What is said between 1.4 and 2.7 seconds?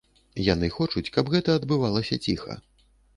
адбывалася ціха.